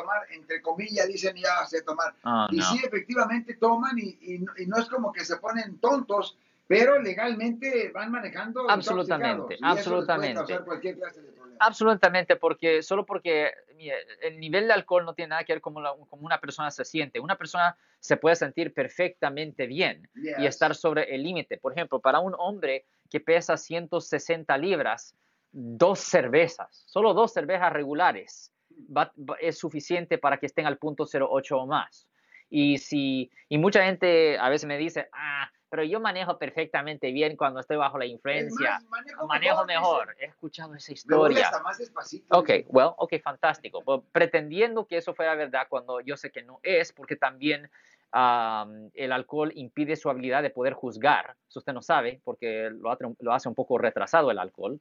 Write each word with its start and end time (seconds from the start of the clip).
tomar, 0.00 0.22
entre 0.30 0.60
comillas, 0.60 1.06
dicen 1.08 1.36
ya 1.36 1.66
sé 1.66 1.82
tomar. 1.82 2.14
Oh, 2.24 2.46
y 2.50 2.56
no. 2.58 2.62
sí, 2.64 2.80
efectivamente 2.84 3.54
toman 3.54 3.98
y, 3.98 4.18
y 4.20 4.38
no- 4.38 4.52
y 4.58 4.66
no 4.66 4.76
es 4.78 4.86
como 4.88 5.12
que 5.12 5.24
se 5.24 5.36
ponen 5.38 5.78
tontos, 5.80 6.38
pero 6.68 7.00
legalmente 7.00 7.90
van 7.92 8.10
manejando. 8.10 8.68
Absolutamente, 8.68 9.56
y 9.58 9.64
absolutamente. 9.64 10.58
cualquier 10.64 10.96
clase 10.96 11.22
de. 11.22 11.36
Absolutamente, 11.58 12.36
porque 12.36 12.82
solo 12.82 13.06
porque 13.06 13.50
mire, 13.76 13.94
el 14.20 14.38
nivel 14.38 14.66
de 14.66 14.74
alcohol 14.74 15.04
no 15.06 15.14
tiene 15.14 15.30
nada 15.30 15.44
que 15.44 15.54
ver 15.54 15.62
con 15.62 15.72
como 15.74 16.26
una 16.26 16.38
persona 16.38 16.70
se 16.70 16.84
siente. 16.84 17.18
Una 17.18 17.36
persona 17.36 17.76
se 17.98 18.18
puede 18.18 18.36
sentir 18.36 18.74
perfectamente 18.74 19.66
bien 19.66 20.08
y 20.14 20.42
Yes. 20.42 20.48
estar 20.48 20.74
sobre 20.74 21.14
el 21.14 21.22
límite. 21.22 21.56
Por 21.56 21.72
ejemplo, 21.72 21.98
para 22.00 22.18
un 22.20 22.34
hombre 22.36 22.84
que 23.08 23.20
pesa 23.20 23.56
160 23.56 24.58
libras, 24.58 25.14
dos 25.50 26.00
cervezas, 26.00 26.84
solo 26.86 27.14
dos 27.14 27.32
cervezas 27.32 27.72
regulares, 27.72 28.52
va- 28.94 29.12
es 29.40 29.58
suficiente 29.58 30.18
para 30.18 30.38
que 30.38 30.46
estén 30.46 30.66
al 30.66 30.78
punto 30.78 31.04
08 31.06 31.58
o 31.58 31.66
más. 31.66 32.06
Y, 32.48 32.78
si, 32.78 33.30
y 33.48 33.58
mucha 33.58 33.84
gente 33.84 34.38
a 34.38 34.48
veces 34.48 34.66
me 34.68 34.78
dice, 34.78 35.08
ah, 35.12 35.50
pero 35.68 35.82
yo 35.82 35.98
manejo 35.98 36.38
perfectamente 36.38 37.10
bien 37.10 37.36
cuando 37.36 37.58
estoy 37.58 37.76
bajo 37.76 37.98
la 37.98 38.06
influencia. 38.06 38.72
más, 38.72 38.84
manejo, 38.88 39.26
Manejo 39.26 39.64
dice. 39.64 39.78
mejor. 39.78 40.16
He 40.20 40.26
escuchado 40.26 40.74
esa 40.76 40.92
historia. 40.92 41.44
hasta 41.46 41.62
más 41.62 41.78
despacito. 41.78 42.38
Ok, 42.38 42.50
well, 42.68 42.90
ok, 42.98 43.14
fantástico. 43.22 43.82
Pues, 43.82 44.00
pretendiendo 44.12 44.86
que 44.86 44.98
eso 44.98 45.12
fuera 45.12 45.34
verdad 45.34 45.66
cuando 45.68 46.00
yo 46.00 46.16
sé 46.16 46.30
que 46.30 46.42
no 46.42 46.60
es, 46.62 46.92
porque 46.92 47.16
también 47.16 47.68
am, 48.12 48.90
el 48.94 49.10
alcohol 49.12 49.50
impide 49.56 49.96
su 49.96 50.08
habilidad 50.08 50.42
de 50.42 50.50
poder 50.50 50.72
juzgar. 50.74 51.34
Eso 51.48 51.58
usted 51.58 51.72
no 51.72 51.82
sabe, 51.82 52.20
porque 52.24 52.70
lo, 52.70 52.96
lo 53.18 53.32
hace 53.34 53.48
un 53.48 53.54
poco 53.56 53.76
retrasado 53.76 54.30
el 54.30 54.38
alcohol. 54.38 54.78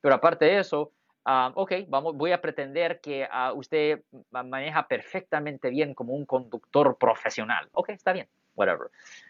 Pero 0.00 0.16
aparte 0.16 0.46
de 0.46 0.58
eso, 0.58 0.90
am, 1.24 1.52
ok, 1.56 1.72
vamos, 1.88 2.14
voy 2.16 2.32
a 2.32 2.40
pretender 2.40 3.00
que 3.00 3.26
ah, 3.30 3.52
usted 3.52 4.02
ma- 4.30 4.42
maneja 4.42 4.86
perfectamente 4.86 5.70
bien 5.70 5.94
como 5.94 6.14
un 6.14 6.26
conductor 6.26 6.96
profesional. 6.98 7.68
Ok, 7.72 7.90
está 7.90 8.12
bien, 8.12 8.28
whatever. 8.54 8.88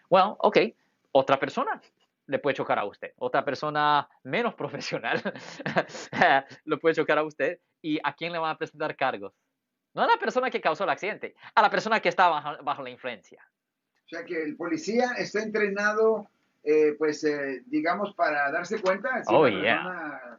Well, 0.09 0.35
ok, 0.39 0.57
otra 1.11 1.39
persona 1.39 1.81
le 2.27 2.39
puede 2.39 2.55
chocar 2.55 2.79
a 2.79 2.85
usted. 2.85 3.13
Otra 3.17 3.45
persona 3.45 4.07
menos 4.23 4.53
profesional 4.55 5.21
lo 6.65 6.79
puede 6.79 6.95
chocar 6.95 7.17
a 7.17 7.23
usted. 7.23 7.59
¿Y 7.81 7.99
a 8.03 8.13
quién 8.13 8.31
le 8.33 8.39
van 8.39 8.51
a 8.51 8.57
presentar 8.57 8.95
cargos? 8.95 9.33
No 9.93 10.01
a 10.01 10.07
la 10.07 10.17
persona 10.17 10.49
que 10.49 10.59
causó 10.59 10.83
el 10.83 10.89
accidente, 10.89 11.35
a 11.53 11.61
la 11.61 11.69
persona 11.69 11.99
que 11.99 12.09
estaba 12.09 12.41
bajo, 12.41 12.63
bajo 12.63 12.81
la 12.83 12.89
influencia. 12.89 13.47
O 14.05 14.07
sea 14.09 14.25
que 14.25 14.41
el 14.43 14.55
policía 14.57 15.11
está 15.17 15.41
entrenado, 15.41 16.27
eh, 16.63 16.95
pues, 16.97 17.23
eh, 17.23 17.61
digamos, 17.67 18.13
para 18.15 18.51
darse 18.51 18.81
cuenta 18.81 19.23
si 19.23 19.33
Oh, 19.33 19.47
yeah. 19.47 19.75
persona 19.83 20.34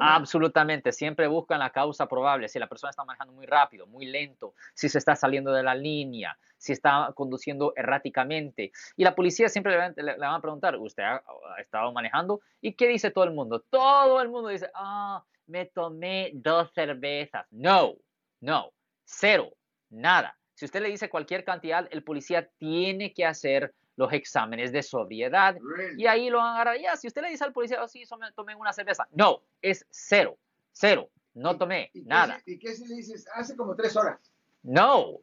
Absolutamente, 0.00 0.92
siempre 0.92 1.26
buscan 1.26 1.58
la 1.60 1.70
causa 1.70 2.06
probable, 2.06 2.48
si 2.48 2.58
la 2.58 2.66
persona 2.68 2.90
está 2.90 3.04
manejando 3.04 3.32
muy 3.32 3.46
rápido, 3.46 3.86
muy 3.86 4.06
lento, 4.06 4.54
si 4.74 4.88
se 4.88 4.98
está 4.98 5.16
saliendo 5.16 5.52
de 5.52 5.62
la 5.62 5.74
línea, 5.74 6.38
si 6.58 6.72
está 6.72 7.12
conduciendo 7.14 7.72
erráticamente. 7.76 8.72
Y 8.96 9.04
la 9.04 9.14
policía 9.14 9.48
siempre 9.48 9.72
le, 9.72 9.78
van- 9.78 9.94
le- 9.96 10.02
le 10.12 10.18
van 10.18 10.34
a 10.34 10.40
preguntar, 10.40 10.76
¿usted 10.76 11.02
ha, 11.02 11.16
ha 11.56 11.60
estado 11.60 11.92
manejando? 11.92 12.40
¿Y 12.60 12.74
qué 12.74 12.88
dice 12.88 13.10
todo 13.10 13.24
el 13.24 13.32
mundo? 13.32 13.60
Todo 13.70 14.20
el 14.20 14.28
mundo 14.28 14.48
dice, 14.50 14.70
ah, 14.74 15.24
me 15.46 15.66
tomé 15.66 16.30
dos 16.34 16.72
cervezas. 16.74 17.46
No, 17.50 17.94
no, 18.40 18.72
cero, 19.04 19.50
nada. 19.90 20.36
Si 20.54 20.64
usted 20.64 20.80
le 20.82 20.88
dice 20.88 21.08
cualquier 21.10 21.44
cantidad, 21.44 21.86
el 21.90 22.02
policía 22.02 22.48
tiene 22.58 23.12
que 23.12 23.24
hacer 23.26 23.74
los 23.96 24.12
exámenes 24.12 24.72
de 24.72 24.82
sobriedad 24.82 25.56
y 25.96 26.06
ahí 26.06 26.28
lo 26.30 26.38
van 26.38 26.48
a 26.48 26.54
agarrar. 26.54 26.78
Ya, 26.78 26.96
si 26.96 27.06
usted 27.08 27.22
le 27.22 27.30
dice 27.30 27.44
al 27.44 27.52
policía, 27.52 27.82
oh, 27.82 27.88
sí, 27.88 28.04
tomé 28.34 28.54
una 28.54 28.72
cerveza. 28.72 29.06
No, 29.12 29.42
es 29.60 29.86
cero, 29.90 30.38
cero. 30.72 31.10
No 31.34 31.52
¿Y- 31.52 31.58
tomé 31.58 31.90
y 31.94 32.02
nada. 32.02 32.40
¿Y 32.46 32.58
qué 32.58 32.74
si 32.74 32.86
le 32.86 32.96
dices? 32.96 33.26
Hace 33.34 33.56
como 33.56 33.74
tres 33.76 33.96
horas. 33.96 34.18
No, 34.62 35.18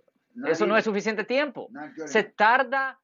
eso 0.47 0.65
no 0.65 0.77
es 0.77 0.83
suficiente 0.85 1.23
tiempo. 1.23 1.69
Se 2.05 2.23
tarda, 2.23 2.99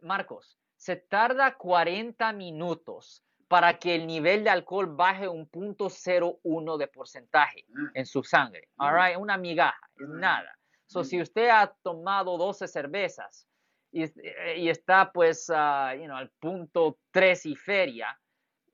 Marcos, 0.00 0.58
se 0.76 0.96
tarda 0.96 1.54
40 1.56 2.32
minutos 2.32 3.22
para 3.48 3.78
que 3.78 3.94
el 3.94 4.06
nivel 4.06 4.44
de 4.44 4.50
alcohol 4.50 4.86
baje 4.94 5.28
un 5.28 5.46
punto 5.46 5.88
01 5.88 6.76
de 6.78 6.88
porcentaje 6.88 7.64
Ah, 7.76 7.90
en 7.94 8.06
su 8.06 8.22
sangre. 8.24 8.68
All 8.76 8.92
Mm. 8.92 8.96
right, 8.96 9.16
una 9.18 9.36
migaja, 9.36 9.88
Mm. 9.96 10.18
nada. 10.20 10.58
So, 10.86 11.00
Mm. 11.00 11.04
si 11.04 11.20
usted 11.22 11.48
ha 11.50 11.66
tomado 11.82 12.36
12 12.36 12.66
cervezas 12.66 13.46
y, 13.94 14.02
eh, 14.02 14.56
y 14.58 14.68
está 14.68 15.10
pues, 15.12 15.50
ah, 15.54 15.94
you 15.96 16.04
know, 16.04 16.16
al 16.16 16.30
punto 16.40 16.98
3 17.12 17.46
y 17.46 17.54
feria, 17.56 18.18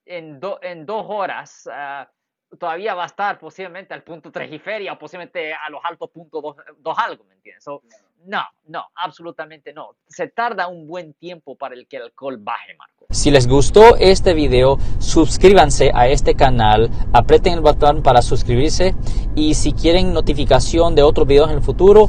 en, 0.06 0.40
do- 0.40 0.58
en 0.62 0.86
dos 0.86 1.04
horas 1.08 1.68
ah, 1.70 2.10
todavía 2.58 2.94
va 2.94 3.04
a 3.04 3.06
estar 3.06 3.38
posiblemente 3.38 3.94
al 3.94 4.02
punto 4.02 4.32
3 4.32 4.50
y 4.52 4.58
feria 4.58 4.94
o 4.94 4.98
posiblemente 4.98 5.52
a 5.54 5.68
los 5.70 5.80
altos 5.84 6.10
puntos 6.10 6.42
2, 6.78 6.98
algo, 6.98 7.24
¿me 7.24 7.34
entiendes? 7.34 7.62
So, 7.62 7.82
no, 8.26 8.42
no, 8.66 8.86
absolutamente 8.96 9.72
no. 9.72 9.94
Se 10.08 10.26
tarda 10.28 10.66
un 10.68 10.86
buen 10.86 11.14
tiempo 11.14 11.56
para 11.56 11.74
el 11.74 11.86
que 11.86 11.98
el 11.98 12.02
alcohol 12.04 12.38
baje, 12.38 12.74
Marco. 12.76 13.06
Si 13.10 13.30
les 13.30 13.46
gustó 13.46 13.96
este 13.96 14.34
video, 14.34 14.78
suscríbanse 14.98 15.90
a 15.94 16.08
este 16.08 16.34
canal, 16.34 16.90
aprieten 17.12 17.54
el 17.54 17.60
botón 17.60 18.02
para 18.02 18.20
suscribirse 18.22 18.94
y 19.36 19.54
si 19.54 19.72
quieren 19.72 20.12
notificación 20.12 20.94
de 20.94 21.02
otros 21.02 21.26
videos 21.26 21.50
en 21.50 21.56
el 21.56 21.62
futuro, 21.62 22.08